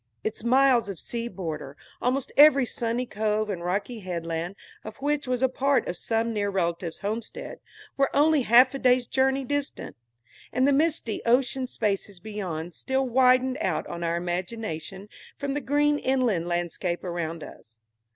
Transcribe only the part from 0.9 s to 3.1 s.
sea border, almost every sunny